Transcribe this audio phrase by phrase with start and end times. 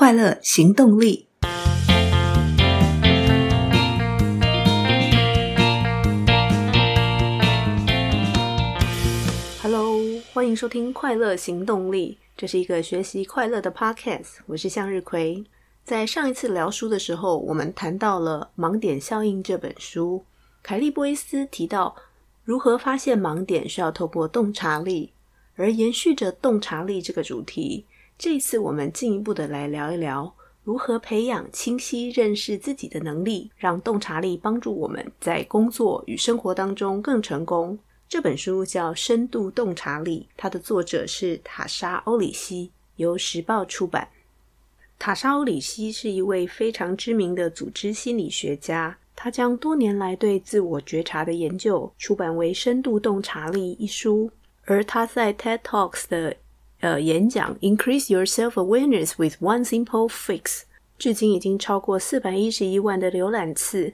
[0.00, 1.28] 快乐行动力。
[9.60, 10.00] Hello，
[10.32, 14.38] 欢迎收听《快乐行动力》，这是一个学习快乐的 Podcast。
[14.46, 15.44] 我是向日葵。
[15.84, 20.24] 在上一次聊书的时候，我们谈到了《盲点效应》这本书。
[20.62, 21.94] 凯利波伊斯提到，
[22.42, 25.12] 如何发现盲点需要透过洞察力，
[25.56, 27.84] 而延续着洞察力这个主题。
[28.22, 30.30] 这次，我们进一步的来聊一聊
[30.62, 37.78] 如何培养清晰认识自己的能力，让洞察力帮助我们在工作与生活当中更成功。
[38.10, 44.06] 这本书叫《深度洞察力》，它的作者是塔莎·欧里希，由时报出版。
[44.98, 54.30] 塔莎·欧里希是一位非常知名的组织心理学家，他将多年来对自我觉察的研究出版为《深度洞察力》一书，
[54.66, 56.36] 而他在 TED Talks 的
[56.80, 60.62] 呃，演讲 Increase your self-awareness with one simple fix，
[60.98, 63.92] 至今已经超过四百一十一万的浏览次。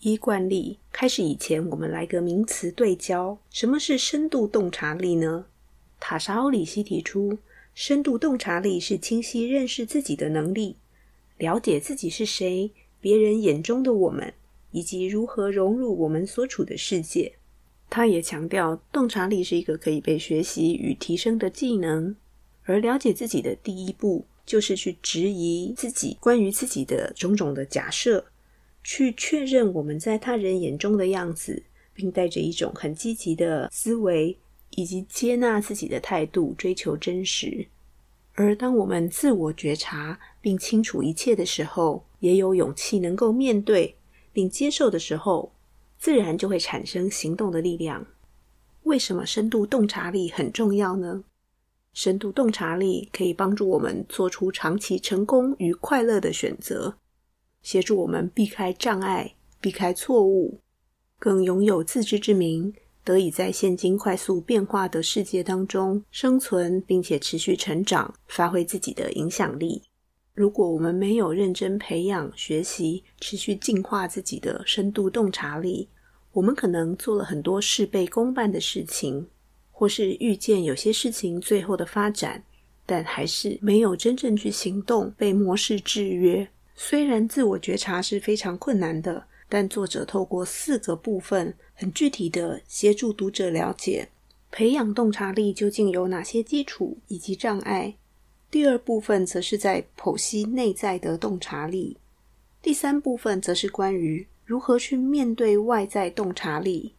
[0.00, 3.36] 依惯例，开始以前，我们来个名词对焦。
[3.50, 5.46] 什么是深度洞察力呢？
[5.98, 7.38] 塔莎·欧里希提出，
[7.74, 10.76] 深度洞察力是清晰认识自己的能力，
[11.38, 12.70] 了解自己是谁，
[13.00, 14.32] 别人眼中的我们，
[14.70, 17.32] 以及如何融入我们所处的世界。
[17.90, 22.14] 他也强调，洞察力是一个可以被学习与提升的技能。
[22.68, 28.22] 而了解自己的第一步，就是去质疑自己关于自己的种种的假设，
[28.84, 31.62] 去确认我们在他人眼中的样子，
[31.94, 34.36] 并带着一种很积极的思维
[34.72, 37.66] 以及接纳自己的态度，追求真实。
[38.34, 43.96] 而当我们自我觉察并清楚一切的时候，也有勇气能够面对
[44.30, 45.50] 并接受的时候，
[45.98, 48.06] 自然就会产生行动的力量。
[48.82, 51.24] 为什么深度洞察力很重要呢？
[52.00, 56.94] 深度洞察力可以帮助我们做出长期成功与快乐的选择，
[57.60, 60.60] 协助我们避开障碍、避开错误，
[61.18, 62.72] 更拥有自知之明，
[63.02, 69.82] 得以在现今快速变化的世界当中生存，并且持续成长，发挥自己的影响力。
[70.34, 75.88] 如果我们没有认真培养、学习、持续进化自己的深度洞察力，
[76.30, 79.26] 我们可能做了很多事倍功半的事情。
[79.78, 82.42] 或是预见有些事情最后的发展，
[82.84, 86.48] 但还是没有真正去行动，被模式制约。
[86.74, 94.08] 虽然自我觉察是非常困难的，但作者透过四个部分，很具体的协助读者了解
[94.50, 97.94] 培养洞察力究竟有哪些基础以及障碍。
[98.50, 101.96] 第二部分则是在剖析内在的洞察力，
[102.60, 106.94] 第三部分则是关于如何去面对外在洞察力。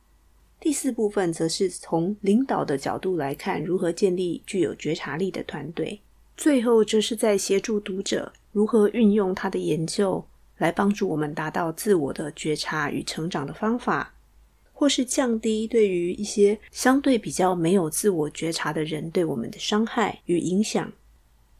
[0.59, 6.01] 第四部分则是从领导的角度来看，如何建立具有觉察力的团队。
[6.35, 10.25] 最后，则是在协助读者如何运用他的研究
[10.57, 14.13] 来帮助我们达到自我的觉察与成长的方法，
[14.73, 20.91] 或是降低对于一些相对比较没有自我觉察的人对我们的伤害与影响。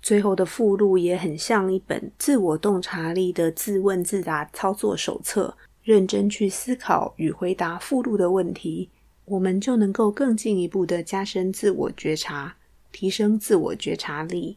[0.02, 5.54] 最后的附录也很像一本自我洞察力的自问自答操作手册。
[5.90, 8.88] 认真去思考与回答附录的问题，
[9.26, 12.56] 我们就能够更进一步的加深自我觉察，
[12.92, 14.56] 提升自我觉察力。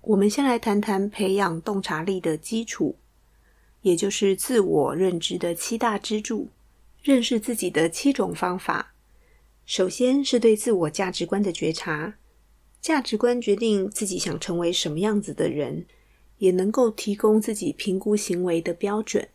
[0.00, 2.96] 我们先来谈谈培养洞察力的基础，
[3.82, 6.48] 也就是自我认知的七大支柱，
[7.02, 8.94] 认识自己的七种方法。
[9.66, 12.14] 首先是对自我价值观的觉察，
[12.80, 15.84] 价值观决定自己想成为什么样子的人，
[16.38, 19.28] 也能够提供自己评估行为的标准。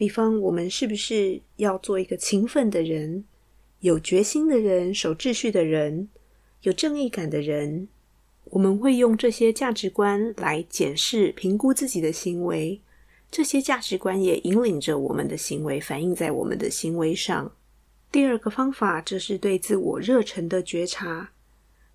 [0.00, 3.22] 比方，我们是不是要做一个勤奋的人、
[3.80, 6.08] 有决心的人、守秩序的人、
[6.62, 7.86] 有正义感的人？
[8.44, 12.80] 我们会用这些价值观来检视、评估自己的行为。
[13.30, 17.54] 这些价值观也引领着我们的行为，反映在我们的行为上。
[18.10, 21.30] 第二个方法，这是对自我热忱的觉察。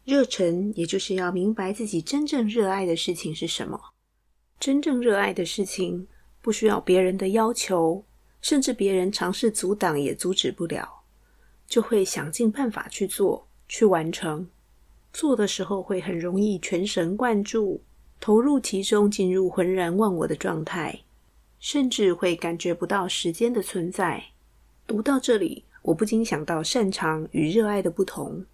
[0.03, 3.81] 热忱，也就是要明白自己真正热爱的事情是什么。
[4.59, 6.07] 真正热爱的事情。
[6.45, 8.06] 不需要别人的要求，
[8.39, 10.88] 甚至别人尝试阻挡也阻止不了，
[11.65, 14.47] 就会想尽办法去做、去完成。
[15.12, 17.81] 做的时候会很容易全神贯注，
[18.21, 21.01] 投入其中，进入浑然忘我的状态，
[21.59, 24.24] 甚至会感觉不到时间的存在。
[24.86, 28.45] 读到这里，我不禁想到擅长与热爱的不同。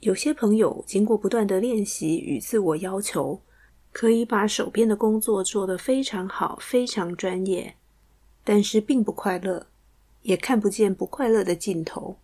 [0.00, 3.40] 有些朋友经过不断的练习与自我要求。
[3.96, 7.76] 可以把手边的工作做得非常好，非常专业，
[8.44, 9.66] 但是并不快乐，
[10.20, 12.18] 也看不见不快乐的尽头。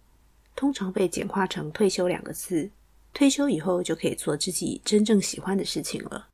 [0.54, 2.68] 通常被简化成“退休”两个字。
[3.14, 6.28] 退休以后就可以做自己真正喜欢的事情了。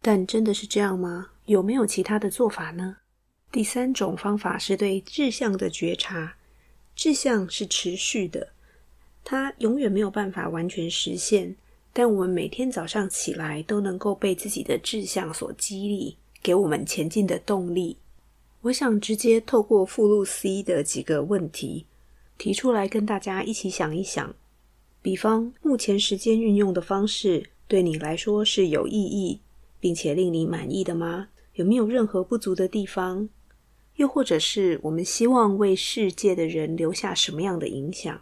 [0.00, 1.30] 但真的是这样吗？
[1.46, 2.98] 有没有其他的做法呢？
[3.50, 6.36] 第三种方法是对志向的觉察。
[6.94, 8.50] 志向是持续的，
[9.24, 11.56] 它永远没有办法完全实现，
[11.92, 17.98] 但我们每天早上起来都能够被自己的志向所激励，给我们前进的动力。
[18.62, 21.86] 我想直接透过附录 C 的几个问题
[22.38, 24.34] 提出来，跟大家一起想一想。
[25.02, 29.40] 比方，目前时间运用的方式对你来说是有意义，
[29.80, 31.28] 并且令你满意的吗？
[31.54, 33.28] 有没有任何不足的地方？
[33.96, 38.18] 又或者是我们希望为世界的人留下什么样的影响？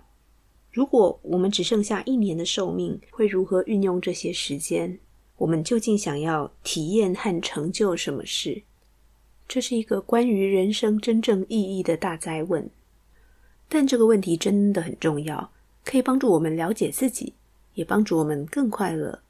[0.73, 4.99] 如果我们只剩下一年的寿命，会如何运用这些时间？
[5.37, 8.63] 我们究竟想要体验和成就什么事？
[9.49, 12.71] 这是一个关于人生真正意义的大哉问。
[13.69, 15.51] 但这个问题真的很重要，
[15.85, 17.35] 可以帮助我们了解自己，
[17.75, 19.21] 也帮助我们更快乐。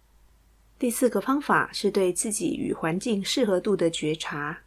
[0.79, 4.59] 第四个方法是对自己与环境适合度的觉察。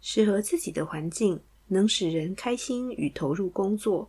[0.00, 4.08] 适合自己的环境，能使人开心与投入工作，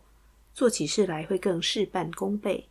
[0.54, 2.66] 做起事来会更事半功倍。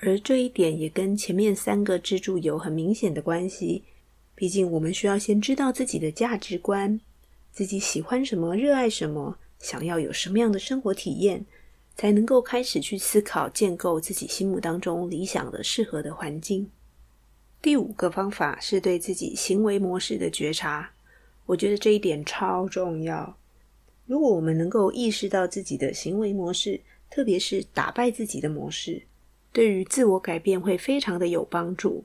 [0.00, 3.84] 而这一点也跟前面三个支柱有很明显的关系。
[4.34, 7.00] 毕竟，我们需要先知道自己的价值观，
[7.50, 11.44] 自己喜欢什么、热爱什么，想要有什么样的生活体验，
[11.96, 16.70] 才能够开始去思考建构自己心目当中理想的、适合的环境。
[17.60, 20.92] 第五个方法是对自己行为模式的觉察。
[21.46, 23.36] 我觉得这一点超重要。
[24.06, 26.80] 如果我们能够意识到自己的行为模式，
[27.10, 29.02] 特别是打败自己的模式，
[29.52, 32.04] 对于自我改变会非常的有帮助。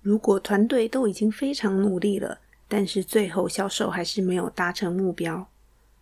[0.00, 2.38] 如果团队都已经非常努力了，
[2.68, 5.48] 但是最后销售还是没有达成目标，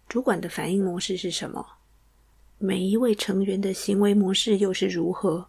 [0.08, 1.66] 主管的反应模式是什么？
[2.58, 5.48] 每一位成员的行为模式又是如何？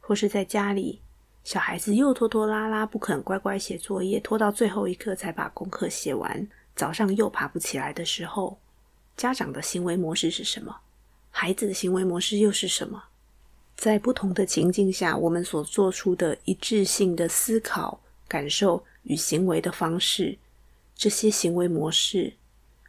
[0.00, 1.00] 或是在家里，
[1.44, 6.46] 小孩子又拖拖拉拉不肯乖乖写作业，拖到最后一刻才把功课写完。
[6.76, 8.58] 早上又爬不起来的时候，
[9.16, 10.76] 家长的行为模式是什么？
[11.36, 13.02] 孩子的行为模式又是什么？
[13.76, 20.38] 在不同的情境下，我们所做出的一致性的思考、感受与行为的方式，
[20.94, 22.34] 这些行为模式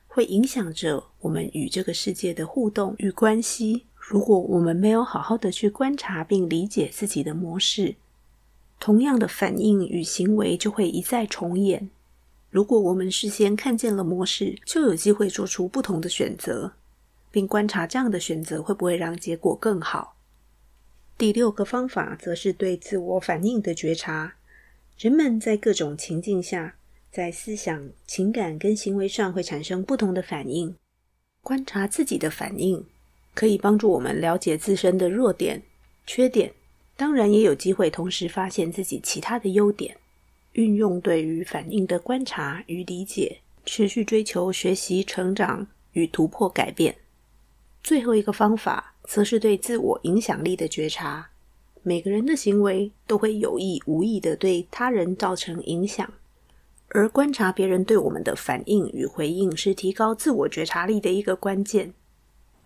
[0.08, 3.88] 会影响着我们与这个世界的互动与关系。
[3.98, 7.96] 如果我们没有好好的去观察并理解自己的模式，
[8.80, 11.90] 同样的反应与行为就会一再重演。
[12.52, 16.74] 如果我们事先看见了模式，就有机会做出不同的选择，
[17.36, 20.16] 并观察这样的选择会不会让结果更好。
[21.18, 24.36] 第六个方法则是对自我反应的觉察。
[24.98, 26.78] 人们在各种情境下，
[27.12, 30.74] 在思想、情感跟行为上会产生不同的反应。
[31.44, 32.86] 观察自己的反应，
[33.34, 35.62] 可以帮助我们了解自身的弱点、
[36.08, 36.54] 缺点，
[36.96, 39.98] 当然也有机会同时发现自己其他的优点。
[40.54, 46.96] 运用对于反应的观察与理解，持续追求学习、成长与突破改变。
[47.86, 51.30] 最后一个方法，则是对自我影响力的觉察。
[51.84, 56.12] 每个人的行为都会有意无意的对他人造成影响，
[56.88, 61.94] 而观察别人对我们的反应与回应，是提高自我觉察力的一个关键。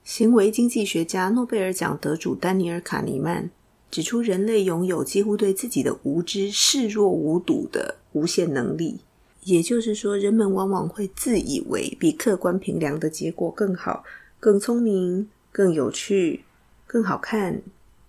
[0.05, 3.51] 行为经济学家诺贝尔奖得主丹尼尔·卡尼曼。
[3.91, 9.01] 指出，人类拥有几乎对自己的无知视若无睹的无限能力。
[9.43, 14.03] 也就是说，人们往往会自以为比客观评量的结果更好、
[14.39, 16.45] 更聪明、更有趣、
[16.87, 17.61] 更好看、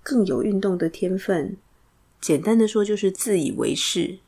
[0.02, 1.56] 更有运动的天分。
[2.20, 4.18] 简单的说，就是自以为是。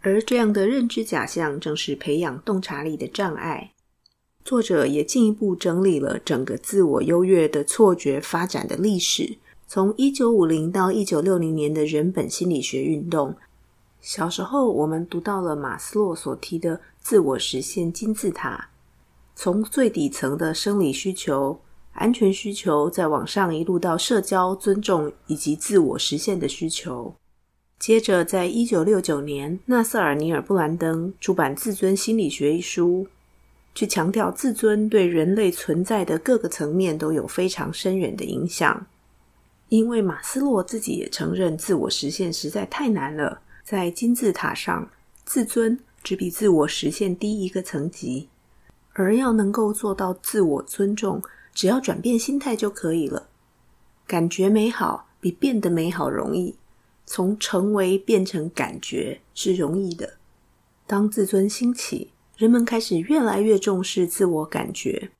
[0.00, 3.72] 而这样的认知假象，正是培养洞察力的障碍。
[4.42, 9.36] 作者也进一步整理了整个自我优越的错觉发展的历史。
[9.68, 13.36] 从一九五零到一九六零年的人本心理学运动，
[14.00, 18.69] 小时候我们读到了马斯洛所提的自我实现金字塔，
[19.42, 21.58] 从最底层的生理需求、
[21.92, 27.14] 安全需求，再往上一路到社交、尊重以及自我实现的需求。
[27.78, 33.06] 接着，在一九六九年，纳瑟尔·尼尔·布兰登出版《自尊心理学》一书，
[33.74, 38.86] 去强调自尊对人类存在的各个层面都有非常深远的影响。
[39.70, 43.40] 因为马斯洛自己也承认，自我实现实在太难了。
[43.64, 44.90] 在金字塔上，
[45.24, 48.28] 自尊只比自我实现低一个层级，
[48.92, 51.22] 而要能够做到自我尊重，
[51.54, 53.28] 只要转变心态就可以了。
[54.06, 56.56] 感觉美好比变得美好容易，
[57.06, 60.14] 从成为变成感觉是容易的。
[60.86, 65.10] 当自尊兴起，人们开始越来越重视自我感觉。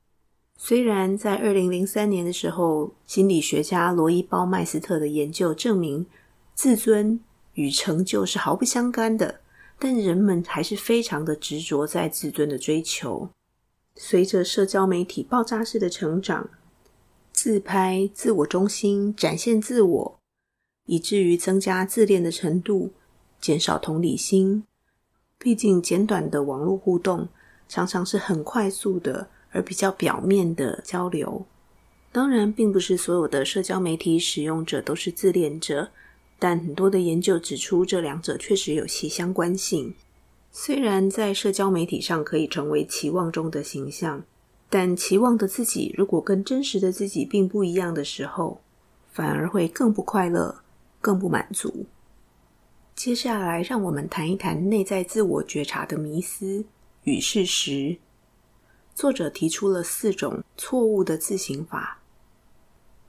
[0.57, 6.05] 虽然在二零零三年的时候，心理学家罗伊·鲍麦斯特的研究证明，
[6.53, 7.19] 自尊
[7.53, 9.39] 与成就是毫不相干的，
[9.79, 13.29] 但人们还是非常的执着在自尊的追求。
[13.95, 16.49] 随着社交媒体爆炸式的成长，
[17.31, 20.19] 自拍、自我中心、展现自我，
[20.85, 22.91] 以至于增加自恋的程度，
[23.39, 24.63] 减少同理心。
[25.37, 27.27] 毕竟，简短的网络互动
[27.67, 31.45] 常常是很快速的，而比较表面的交流。
[32.11, 35.89] 当然，并不是所有的社交媒体使用者都是自恋者，
[36.37, 39.95] 但很多的研究指出，这两者确实有其相关性。
[40.53, 44.23] 虽然在社交媒体上可以成为期望中的形象，
[44.69, 48.61] 但期望的自己如果跟真实的自己并不一样的时候，
[49.13, 50.61] 反而会更不快乐、
[50.99, 51.85] 更不满足。
[52.93, 56.65] 接下来，让我们谈一谈内在自我觉察的迷思
[57.03, 57.97] 与事实。
[58.93, 62.01] 作者提出了四种错误的自省法。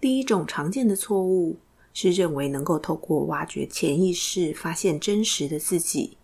[0.00, 1.56] 第一种常见的错误
[1.92, 6.16] 是认为能够透过挖掘潜意识发现真实的自己。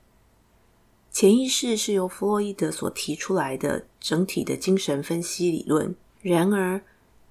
[1.19, 5.93] 潜意识是由弗洛伊德所提出来的整体的精神分析理论。
[6.23, 6.81] 然而，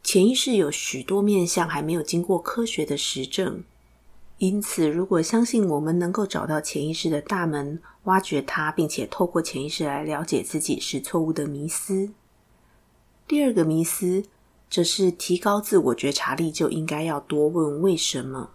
[0.03, 3.63] 潜意识有许多面向还没有经过科学的实证。
[4.39, 12.11] 因此，如果相信我们能够找到潜意识的大门，挖掘它，并且透过潜意识来了解自己，是错误的迷思。
[13.25, 14.25] 第二个迷思。
[14.69, 18.49] 则是提高自我觉察力，就应该要多问为什么。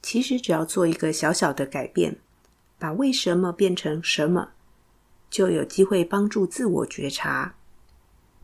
[0.00, 2.16] 其实只要做一个小小的改变，
[2.84, 4.50] 把为什么变成什么，
[5.30, 7.54] 就有机会帮助自我觉察。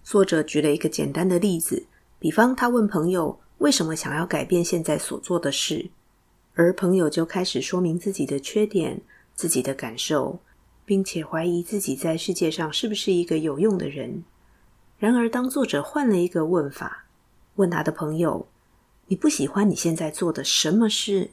[0.02, 1.84] 作者举了一个简单的例子，
[2.18, 5.90] 比方他问朋友为什么想要改变现在所做的事，
[6.54, 9.02] 而朋友就开始说明自己的缺点、
[9.34, 10.40] 自己的感受，
[10.86, 14.24] 并且怀疑自己在世界上是不是一个有用的人。
[14.96, 17.04] 然而，当作者换了一个问法，
[17.56, 18.48] 问他的朋友
[19.08, 21.28] ：“你不喜欢你现在做的什么事？”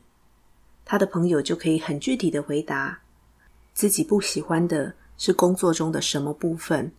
[0.90, 3.02] 他的朋友就可以很具体的回答
[3.76, 6.94] ：“自己不喜欢的是工作中的什么部分。”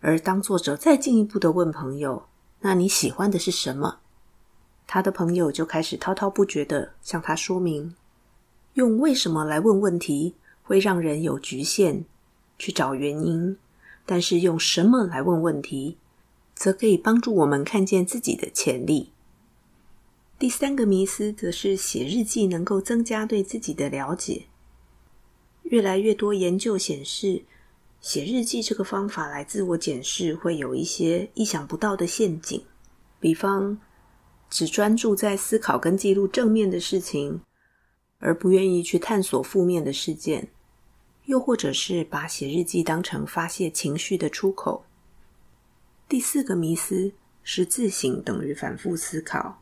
[0.00, 2.28] 而当作者再进一步的问朋友
[2.62, 3.98] ：“那你喜欢的是什么？”
[4.86, 7.96] 他的朋友就开始滔滔不绝的向他说明
[8.74, 12.04] ：“用为什么来问问题，会让人有局限，
[12.60, 13.58] 去找原因。”
[14.06, 15.98] 但是用什么来问问题，
[16.54, 19.10] 则可以帮助我们看见自己的潜力。
[20.38, 24.44] 第三个迷思则是写日记能够增加对自己的了解。
[25.64, 27.42] 越来越多研究显示，
[28.00, 32.64] 写日记这个方法来自我检视会有一些意想不到的陷阱，
[33.18, 33.80] 比方
[34.48, 37.40] 只专注在思考跟记录正面的事情，
[38.18, 40.48] 而不愿意去探索负面的事件。
[41.24, 44.86] 又或者是把写日记当成发泄情绪的出口。
[46.08, 49.60] 第四个迷思是自省等于反复思考。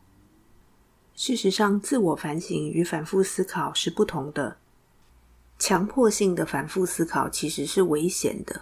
[1.17, 4.57] 事实上，自我反省与反复思考是不同的。
[5.57, 8.61] 强迫性的反复思考其实是危险的。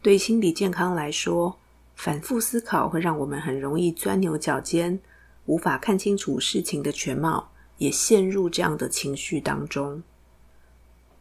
[0.00, 1.58] 对心理健康来说，
[1.94, 4.98] 反复思考会让我们很容易钻牛角尖，
[5.44, 10.02] 无法看清楚事情的全貌，也陷入这样的情绪当中。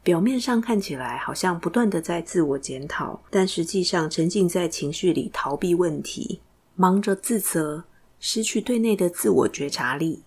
[0.02, 6.40] 表面上看起来好像不断的在自我检讨，但实际上沉浸在情绪里逃避问题，
[6.76, 7.84] 忙着自责，
[8.22, 10.24] 失去对内的自我觉察力。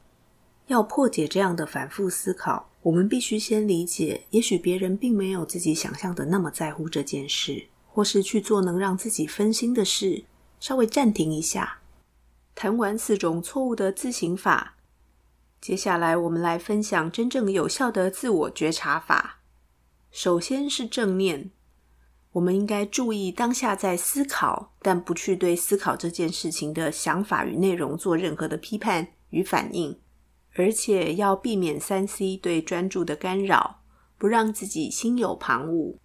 [0.66, 10.25] 要破解这样的反复思考，我们必须先理解，也许别人并没有自己想象的那么在乎这件事，或是去做能让自己分心的事，
[10.61, 11.78] 稍微暂停一下。
[12.54, 14.76] 谈完四种错误的自省法，
[15.61, 19.40] 接下来我们来分享真正有效的自我觉察法。
[20.11, 21.50] 首先是正念，
[22.33, 29.99] 我们应该注意当下在思考，但不去对思考这件事情的想法与内容做任何的批判与反应，
[30.54, 33.82] 而且要避免三 C 对专注的干扰，
[34.18, 35.97] 不让自己心有旁骛。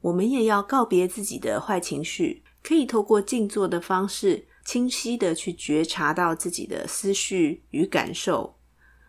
[0.00, 8.56] 我们也要告别自己的坏情绪，可以透过静坐的方式，清晰的去觉察到自己的思绪与感受。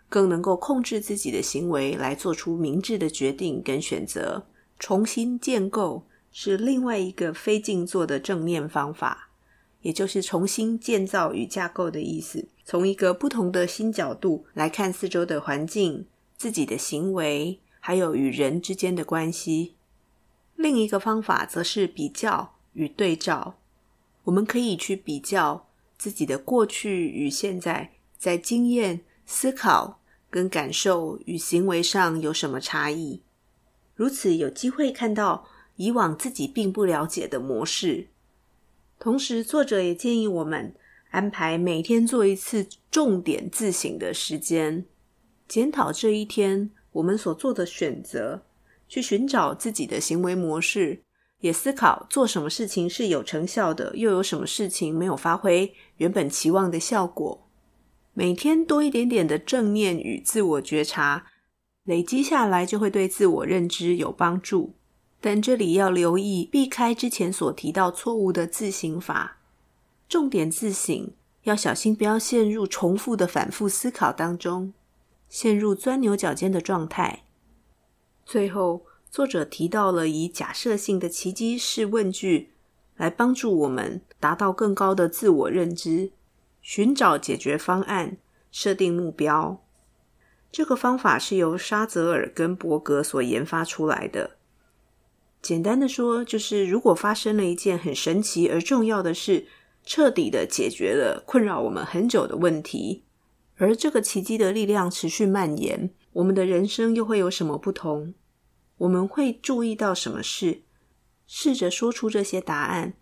[0.08, 4.48] 更能够控制自己的行为，来做出明智的决定跟选择。
[4.78, 9.32] 重新建构是另外一个非静坐的正念方法，
[9.86, 12.48] 也就是重新建造与架构的意思。
[12.64, 19.76] 从一个不同的新角度来看四周的环境、自己的行为，还有与人之间的关系。
[20.56, 23.60] 另一个方法则是比较与对照。
[24.24, 25.68] 我们可以去比较
[26.00, 29.02] 自己的过去与现在，在经验。
[29.28, 33.22] 思考跟感受与行为上有什么差异？
[33.96, 38.10] 如此有机会看到以往自己并不了解的模式。
[39.00, 40.74] 同时，作者也建议我们
[41.12, 44.86] 安排每天做一次重点自省的时间，
[45.48, 48.44] 检讨这一天我们所做的选择，
[48.88, 51.04] 去寻找自己的行为模式，
[51.40, 57.48] 也思考做什么事情是有成效的，又有什么事情没有发挥原本期望的效果。
[58.14, 61.28] 每天多一点点的正念与自我觉察，
[61.84, 64.74] 累积下来就会对自我认知有帮助。
[65.26, 69.40] 但这里要留意，避开之前所提到错误的自省法，
[70.08, 71.10] 重点自省。
[71.46, 74.76] 要小心，不要陷入重复的反复思考当中，
[75.28, 77.24] 陷入钻牛角尖的状态。
[78.24, 82.52] 最后，作者提到了以假设性的奇迹式问句
[82.96, 86.12] 来帮助我们达到更高的自我认知，
[86.62, 88.18] 寻找解决方案，
[88.52, 89.60] 设定目标。
[90.52, 94.38] 这个方法是由沙泽尔跟伯格所研发出来的。
[95.42, 99.48] 简单的说，就是如果发生了一件很神奇而重要的事。
[99.88, 103.04] 彻底的解决了困扰我们很久的问题，
[103.58, 108.16] 而这个奇迹的力量持续蔓延，我们的人生又会有什么不同？
[108.78, 110.64] 我们会注意到什么事？
[111.28, 112.96] 试着说出这些答案，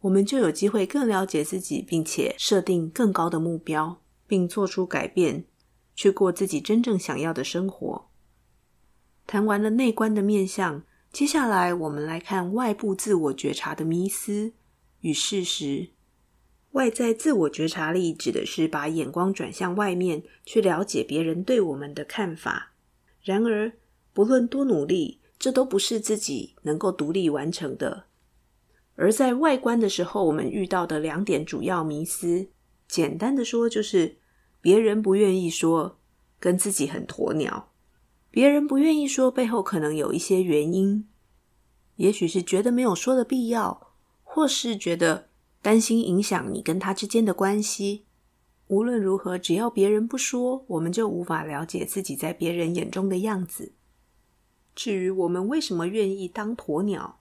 [0.00, 5.44] 我们就有机会更了解自己，并且设定更高的目标，并做出改变，
[5.94, 8.08] 去过自己真正想要的生活。
[9.24, 10.82] 谈完了内观的面向，
[11.14, 14.52] 接下来我们来看外部自我觉察的迷思
[14.98, 15.90] 与事实。
[16.72, 22.72] 外在自我觉察力指的是把眼光转向外面，去了解别人对我们的看法。
[23.22, 23.74] 然而，
[24.12, 28.06] 不论多努力，这都不是自己能够独立完成的。
[28.96, 32.48] 而在外观的时候，我们遇到的两点主要迷思，
[32.88, 34.16] 简单的说，就是
[34.60, 36.00] 别人不愿意说，
[36.40, 37.70] 跟自己很鸵鸟。
[38.34, 41.06] 别人不愿意说，背后可能有一些原因，
[41.94, 43.92] 也许是觉得没有说的必要，
[44.24, 45.28] 或是觉得。
[45.62, 48.04] 担心影响你跟他之间的关系。
[48.66, 53.72] 无论如何，只要别人不说，我们就无法了解自己在别人眼中的样子。
[54.74, 57.20] 至于我们为什么愿意当鸵鸟，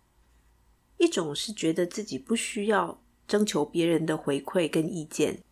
[0.98, 5.44] 一种是觉得自己不需要征求别人的回馈跟意见，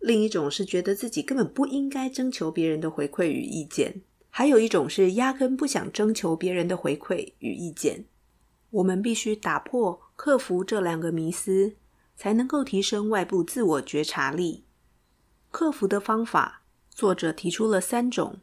[0.00, 4.02] 另一种是觉得自己根本不应该征求别人的回馈与意见，
[4.36, 8.06] 还有一种是压根不想征求别人的回馈与意见。
[8.70, 11.76] 我们必须打破、克服这两个迷思。
[12.16, 14.64] 才能够提升外部自我觉察力。
[15.50, 18.38] 克服的方法，作者提出了三种。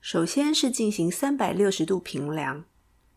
[0.00, 2.64] 首先是进行三百六十度评量，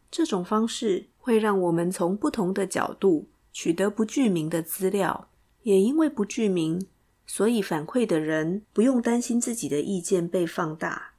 [0.09, 5.29] 这种方式会让我们从不同的角度取得不具名的资料，
[5.63, 6.87] 也因为不具名，
[7.25, 11.13] 所以反馈的人不用担心自己的意见被放大，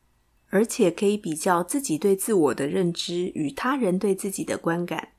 [0.50, 5.10] 而且可以比较自己对自我的认知与他人对自己的观感。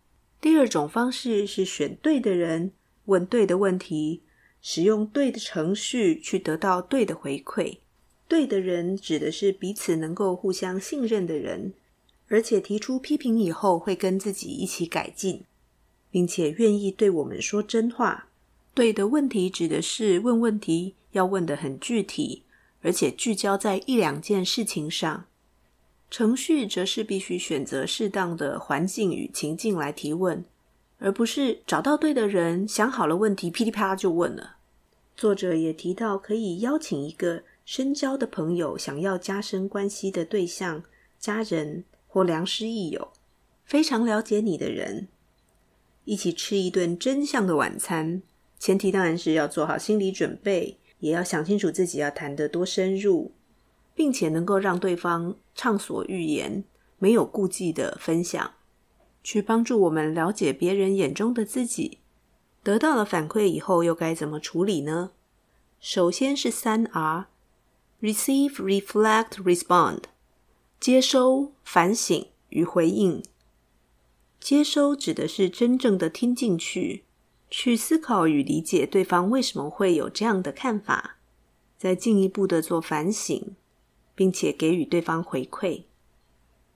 [0.42, 2.72] 第二种方式是选对的人。
[3.06, 4.22] 问对的问题，
[4.62, 7.78] 使用对的程序去得到对的回馈。
[8.28, 11.74] 对的人指的是彼此能够互相信任的人，
[12.28, 15.44] 而且提出批评以后会跟自己一起改进，
[16.12, 18.28] 并且愿意对我们说真话。
[18.76, 22.44] 对的问题指的是问问题要问得很具体，
[22.82, 25.26] 而且聚焦在一两件事情上。
[26.10, 30.44] 程序则是必须选择适当的环境与情境来提问。
[31.02, 34.58] 而不是找到对的人，想好了问题，噼里啪啦就问了。
[35.16, 40.84] 作者也提到，可以邀请一个深交的朋友，想要加深关系的对象、
[41.18, 43.12] 家人或良师益友，
[43.64, 45.08] 非常了解你的人，
[46.04, 48.22] 一起吃一顿真相的晚餐。
[48.58, 53.32] 前提当然是要做好心理准备，也要想清楚自己要谈得多深入，
[53.94, 56.64] 并且能够让对方畅所欲言，
[56.98, 58.54] 没有顾忌的分享。
[59.22, 62.00] 去帮助我们了解别人眼中的自己，
[62.64, 65.12] 得到了反馈以后又该怎么处理呢？
[65.80, 70.04] 首先是三 R：Receive、Reflect、Respond。
[70.80, 73.22] 接收、反省与回应。
[74.40, 77.04] 接收指的是真正的听进去，
[77.50, 81.18] 去思考与理解对方为什么会有这样的看法，
[81.78, 83.56] 再进一步的做反省，
[84.14, 85.84] 并且给予对方回馈。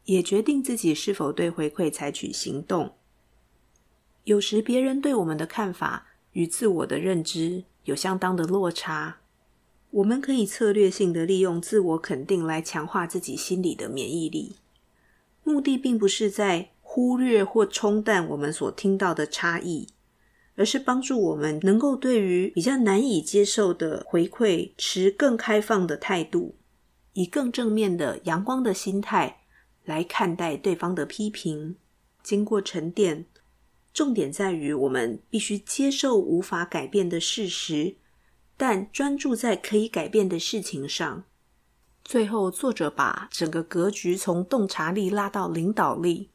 [0.05, 2.93] 也决定自己是否对回馈采取行动。
[4.25, 9.19] 有时别人对我们的看法与自我的认知有相当的落差，
[9.91, 14.57] 我们可以策略性的利用自我肯定来强化自己心理的免疫力。
[15.43, 19.87] 目的并不是在忽略或冲淡我们所听到的差异，
[20.55, 26.55] 而是帮助我们能够对于比较难以接受的回馈持更开放的态度，
[27.13, 29.39] 以更正面的阳光的心态。
[29.85, 31.75] 来看待对方的批评，
[32.23, 33.25] 经过沉淀，
[33.93, 37.97] 重点在于我们必须接受无法改变的事实，
[38.55, 41.25] 但专注在可以改变的事情上。
[42.01, 46.29] 最后，作者把整个格局从洞察力拉到领导力，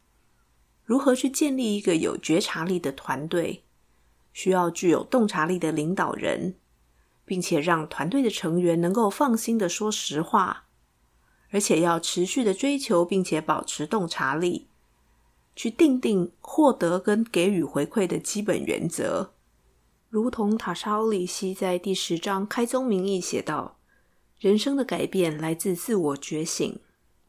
[0.85, 3.64] 如何去建立一个有觉察力的团队，
[4.38, 6.55] 需要具有洞察力的领导人，
[7.24, 10.66] 并且让团队的成员能够放心的说实话，
[11.51, 14.68] 而且要持续的追求并且保持洞察力，
[15.57, 19.33] 去定定获得跟给予回馈的基本原则。
[20.09, 23.81] 如同塔莎欧里希在第十章开宗明义写道
[24.38, 26.79] ：“人生的改变来自自我觉醒。”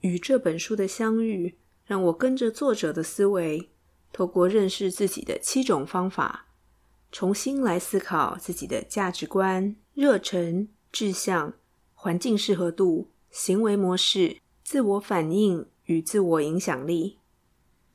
[0.02, 3.72] 与这本书的相遇，让我跟着作者的思维，
[4.14, 6.46] 透过认识自己的七种方法，
[7.12, 11.54] 重新来思考自己的价值观、热忱、志向、
[11.94, 17.18] 环境适合度、行为模式、自我反应与自我影响力。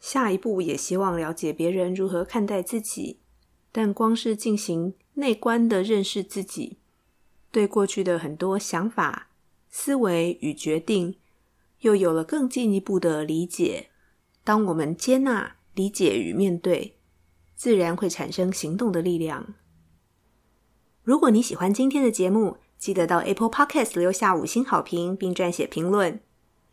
[0.01, 3.21] 下一步也希望了解别人如何看待自己。
[3.77, 6.79] 但光是进行内观的认识自己，
[7.51, 9.31] 对过去的很多想法、
[9.69, 11.17] 思维与决定，
[11.81, 13.89] 又有了更进一步的理解。
[14.45, 16.94] 当我们接纳、理解与面对，
[17.65, 19.55] 自然会产生行动的力量。
[21.03, 26.21] 如果你喜欢今天的节目，记得到 Apple Podcast 留下五星好评，并撰写评论。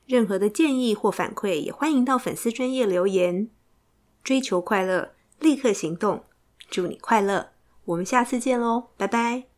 [0.05, 3.49] 任何的建议或反馈，也欢迎到粉丝专页留言。
[4.21, 6.25] 追求快乐，立刻行动。
[6.69, 7.51] 祝你快乐，
[7.85, 9.50] 我们下次见喽，拜拜。